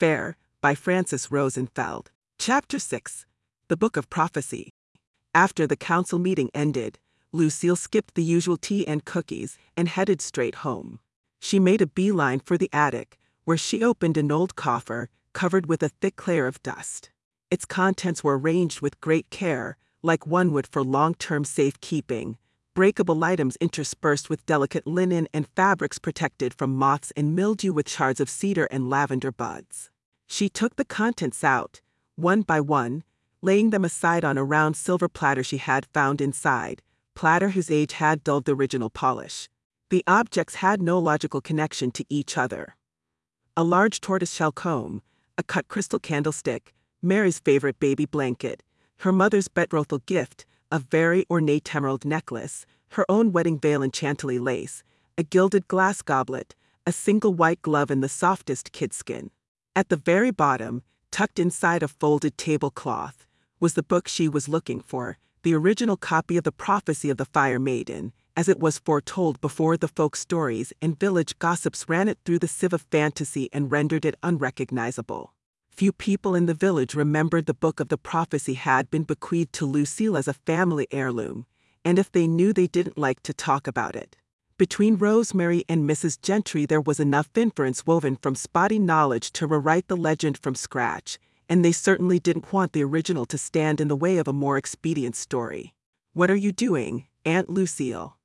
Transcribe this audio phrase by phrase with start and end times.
[0.00, 2.10] Fair, by Francis Rosenfeld.
[2.38, 3.26] Chapter 6
[3.68, 4.72] The Book of Prophecy.
[5.34, 6.98] After the council meeting ended,
[7.32, 11.00] Lucille skipped the usual tea and cookies and headed straight home.
[11.38, 15.82] She made a beeline for the attic, where she opened an old coffer covered with
[15.82, 17.10] a thick layer of dust.
[17.50, 22.38] Its contents were arranged with great care, like one would for long term safekeeping,
[22.74, 28.20] breakable items interspersed with delicate linen and fabrics protected from moths and mildew with shards
[28.20, 29.90] of cedar and lavender buds.
[30.26, 31.80] She took the contents out,
[32.16, 33.02] one by one,
[33.42, 36.82] laying them aside on a round silver platter she had found inside,
[37.14, 39.48] platter whose age had dulled the original polish.
[39.90, 42.76] The objects had no logical connection to each other.
[43.56, 45.02] A large tortoiseshell comb,
[45.36, 48.62] a cut crystal candlestick, Mary's favorite baby blanket,
[48.98, 54.38] her mother's betrothal gift, a very ornate emerald necklace, her own wedding veil in chantilly
[54.38, 54.82] lace,
[55.18, 56.54] a gilded glass goblet,
[56.86, 59.30] a single white glove in the softest kidskin.
[59.76, 63.26] At the very bottom, tucked inside a folded tablecloth,
[63.60, 67.24] was the book she was looking for, the original copy of the prophecy of the
[67.24, 72.18] Fire Maiden, as it was foretold before the folk stories and village gossips ran it
[72.24, 75.34] through the sieve of fantasy and rendered it unrecognizable.
[75.80, 79.64] Few people in the village remembered the book of the prophecy had been bequeathed to
[79.64, 81.46] Lucille as a family heirloom,
[81.86, 84.14] and if they knew they didn't like to talk about it.
[84.58, 86.20] Between Rosemary and Mrs.
[86.20, 91.18] Gentry, there was enough inference woven from spotty knowledge to rewrite the legend from scratch,
[91.48, 94.58] and they certainly didn't want the original to stand in the way of a more
[94.58, 95.72] expedient story.
[96.12, 98.18] What are you doing, Aunt Lucille?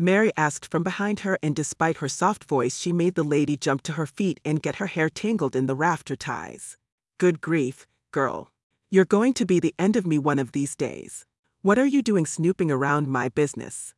[0.00, 3.82] Mary asked from behind her, and despite her soft voice, she made the lady jump
[3.82, 6.76] to her feet and get her hair tangled in the rafter ties.
[7.18, 8.52] Good grief, girl.
[8.92, 11.26] You're going to be the end of me one of these days.
[11.62, 13.92] What are you doing snooping around my business?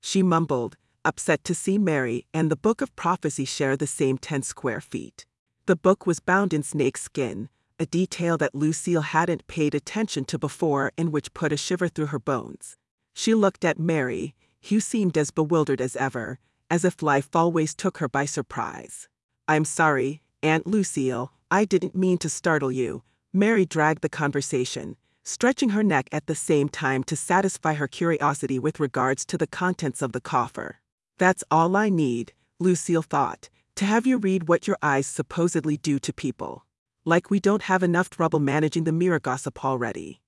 [0.00, 4.42] She mumbled, upset to see Mary and the Book of Prophecy share the same 10
[4.42, 5.26] square feet.
[5.66, 10.36] The book was bound in snake skin, a detail that Lucille hadn't paid attention to
[10.36, 12.76] before and which put a shiver through her bones.
[13.14, 14.34] She looked at Mary,
[14.70, 19.06] who seemed as bewildered as ever, as if life always took her by surprise.
[19.46, 23.02] I'm sorry, Aunt Lucille, I didn't mean to startle you.
[23.32, 28.58] Mary dragged the conversation, stretching her neck at the same time to satisfy her curiosity
[28.58, 30.80] with regards to the contents of the coffer.
[31.18, 36.00] That's all I need, Lucille thought, to have you read what your eyes supposedly do
[36.00, 36.64] to people.
[37.04, 40.20] Like we don't have enough trouble managing the mirror gossip already.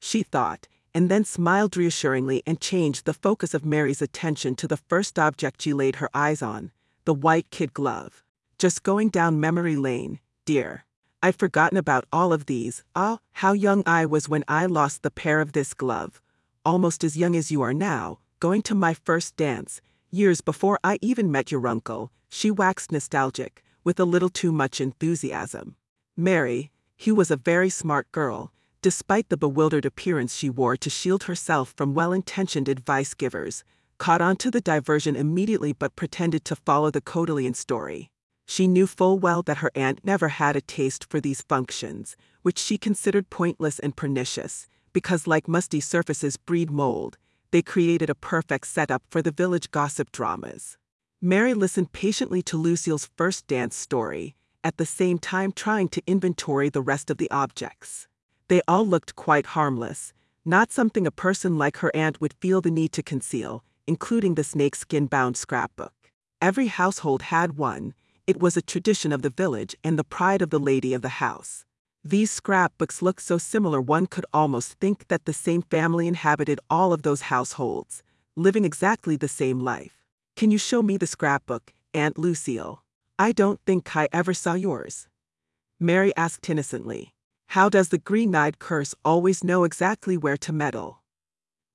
[0.00, 4.78] She thought, and then smiled reassuringly and changed the focus of Mary's attention to the
[4.78, 6.72] first object she laid her eyes on
[7.04, 8.24] the white kid glove.
[8.58, 10.86] Just going down memory lane, dear.
[11.22, 12.82] I've forgotten about all of these.
[12.94, 16.22] Ah, how young I was when I lost the pair of this glove.
[16.64, 20.98] Almost as young as you are now, going to my first dance, Years before I
[21.02, 25.74] even met your uncle, she waxed nostalgic, with a little too much enthusiasm.
[26.16, 28.52] Mary, he was a very smart girl,
[28.82, 33.64] despite the bewildered appearance she wore to shield herself from well intentioned advice givers,
[33.98, 38.10] caught on to the diversion immediately but pretended to follow the Codelian story.
[38.46, 42.58] She knew full well that her aunt never had a taste for these functions, which
[42.58, 47.18] she considered pointless and pernicious, because like musty surfaces breed mold,
[47.50, 50.78] they created a perfect setup for the village gossip dramas.
[51.20, 56.68] Mary listened patiently to Lucille's first dance story, at the same time trying to inventory
[56.68, 58.06] the rest of the objects.
[58.48, 60.12] They all looked quite harmless,
[60.44, 64.44] not something a person like her aunt would feel the need to conceal, including the
[64.44, 65.92] snakeskin bound scrapbook.
[66.40, 67.94] Every household had one,
[68.26, 71.20] it was a tradition of the village and the pride of the lady of the
[71.20, 71.64] house.
[72.04, 76.92] These scrapbooks look so similar one could almost think that the same family inhabited all
[76.92, 78.02] of those households,
[78.36, 80.02] living exactly the same life.
[80.36, 82.82] Can you show me the scrapbook, Aunt Lucille?
[83.18, 85.08] I don't think I ever saw yours.
[85.80, 87.12] Mary asked innocently.
[87.48, 91.02] How does the green-eyed curse always know exactly where to meddle?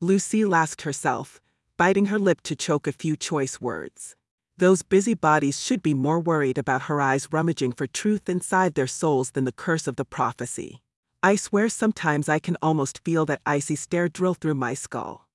[0.00, 1.40] Lucille asked herself,
[1.76, 4.16] biting her lip to choke a few choice words.
[4.58, 9.30] Those busybodies should be more worried about her eyes rummaging for truth inside their souls
[9.30, 10.82] than the curse of the prophecy.
[11.22, 15.28] I swear sometimes I can almost feel that icy stare drill through my skull.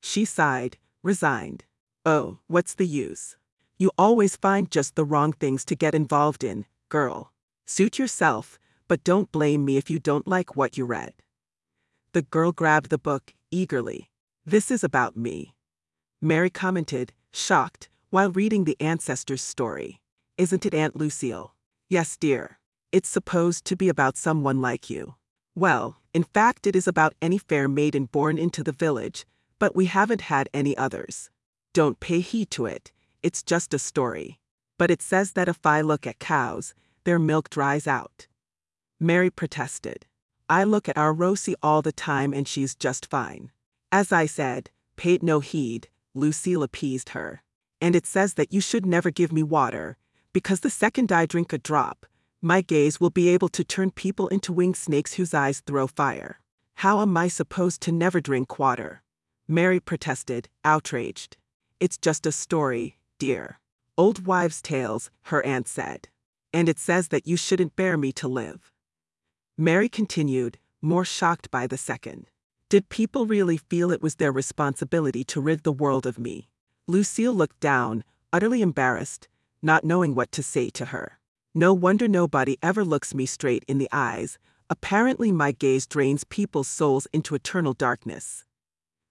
[0.00, 1.64] She sighed, resigned.
[2.06, 3.36] Oh, what's the use?
[3.78, 7.30] You always find just the wrong things to get involved in, girl.
[7.66, 8.58] Suit yourself,
[8.88, 11.12] but don't blame me if you don't like what you read.
[12.14, 14.08] The girl grabbed the book, eagerly.
[14.46, 15.54] This is about me.
[16.22, 19.98] Mary commented, shocked, while reading the ancestor's story.
[20.36, 21.54] Isn't it, Aunt Lucille?
[21.88, 22.58] Yes, dear.
[22.92, 25.14] It's supposed to be about someone like you.
[25.54, 29.24] Well, in fact, it is about any fair maiden born into the village,
[29.58, 31.30] but we haven't had any others.
[31.72, 32.92] Don't pay heed to it,
[33.22, 34.38] it's just a story.
[34.78, 36.74] But it says that if I look at cows,
[37.04, 38.26] their milk dries out.
[39.00, 40.04] Mary protested.
[40.50, 43.52] I look at our Rosie all the time and she's just fine.
[43.90, 47.42] As I said, paid no heed, Lucille appeased her.
[47.82, 49.96] And it says that you should never give me water,
[50.32, 52.06] because the second I drink a drop,
[52.40, 56.38] my gaze will be able to turn people into winged snakes whose eyes throw fire.
[56.76, 59.02] How am I supposed to never drink water?
[59.48, 61.36] Mary protested, outraged.
[61.80, 63.58] It's just a story, dear.
[63.98, 66.08] Old wives' tales, her aunt said.
[66.52, 68.70] And it says that you shouldn't bear me to live.
[69.58, 72.30] Mary continued, more shocked by the second.
[72.68, 76.48] Did people really feel it was their responsibility to rid the world of me?
[76.92, 78.04] Lucille looked down,
[78.34, 79.26] utterly embarrassed,
[79.62, 81.18] not knowing what to say to her.
[81.54, 84.38] No wonder nobody ever looks me straight in the eyes.
[84.68, 88.44] Apparently, my gaze drains people's souls into eternal darkness.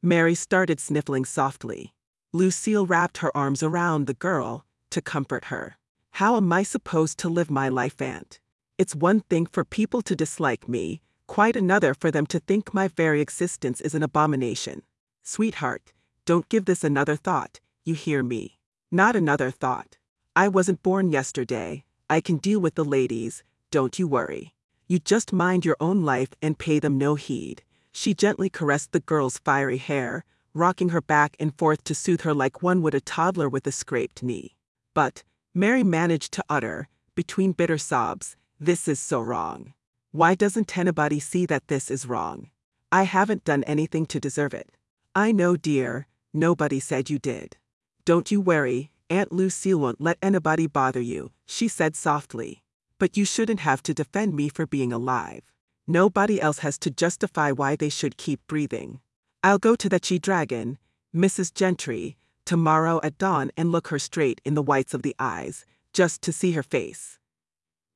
[0.00, 1.92] Mary started sniffling softly.
[2.32, 5.76] Lucille wrapped her arms around the girl to comfort her.
[6.12, 8.38] How am I supposed to live my life, Aunt?
[8.78, 12.86] It's one thing for people to dislike me, quite another for them to think my
[12.86, 14.82] very existence is an abomination.
[15.24, 15.92] Sweetheart,
[16.24, 18.58] don't give this another thought, you hear me?
[18.90, 19.98] Not another thought.
[20.34, 24.54] I wasn't born yesterday, I can deal with the ladies, don't you worry.
[24.88, 27.62] You just mind your own life and pay them no heed.
[27.92, 32.34] She gently caressed the girl's fiery hair, rocking her back and forth to soothe her
[32.34, 34.56] like one would a toddler with a scraped knee.
[34.94, 35.22] But,
[35.54, 39.74] Mary managed to utter, between bitter sobs, This is so wrong.
[40.10, 42.50] Why doesn't anybody see that this is wrong?
[42.90, 44.70] I haven't done anything to deserve it.
[45.14, 47.56] I know, dear, nobody said you did.
[48.06, 52.62] Don't you worry, Aunt Lucille won't let anybody bother you, she said softly.
[52.98, 55.40] But you shouldn't have to defend me for being alive.
[55.86, 59.00] Nobody else has to justify why they should keep breathing.
[59.42, 60.78] I'll go to that she dragon,
[61.14, 61.52] Mrs.
[61.52, 65.64] Gentry, tomorrow at dawn and look her straight in the whites of the eyes,
[65.94, 67.18] just to see her face.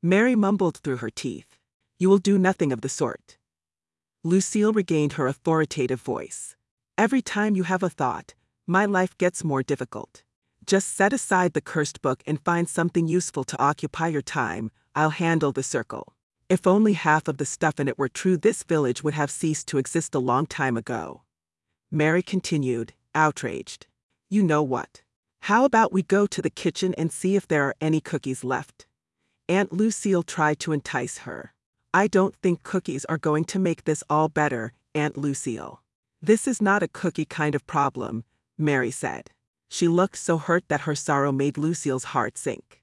[0.02, 1.58] Mary mumbled through her teeth.
[1.98, 3.36] You will do nothing of the sort.
[4.24, 6.56] Lucille regained her authoritative voice.
[6.96, 8.34] Every time you have a thought,
[8.68, 10.22] my life gets more difficult.
[10.66, 15.08] Just set aside the cursed book and find something useful to occupy your time, I'll
[15.08, 16.12] handle the circle.
[16.50, 19.68] If only half of the stuff in it were true, this village would have ceased
[19.68, 21.22] to exist a long time ago.
[21.90, 23.86] Mary continued, outraged.
[24.28, 25.00] You know what?
[25.42, 28.86] How about we go to the kitchen and see if there are any cookies left?
[29.48, 31.54] Aunt Lucille tried to entice her.
[31.94, 35.82] I don't think cookies are going to make this all better, Aunt Lucille.
[36.20, 38.24] This is not a cookie kind of problem,
[38.58, 39.30] Mary said.
[39.70, 42.77] She looked so hurt that her sorrow made Lucille's heart sink.